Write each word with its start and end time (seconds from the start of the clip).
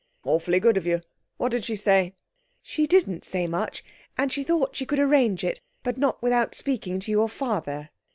'Awfully 0.23 0.59
good 0.59 0.77
of 0.77 0.85
you. 0.87 0.99
What 1.37 1.51
did 1.51 1.63
she 1.63 1.75
say?' 1.75 2.15
'She 2.63 2.87
didn't 2.87 3.23
say 3.23 3.45
much, 3.45 3.83
and 4.17 4.33
she 4.33 4.43
thought 4.43 4.75
she 4.75 4.87
could 4.87 4.97
arrange 4.97 5.43
it, 5.43 5.61
but 5.83 5.95
not 5.95 6.19
without 6.23 6.55
speaking 6.55 6.99
to 7.01 7.11
your 7.11 7.29
father.' 7.29 7.91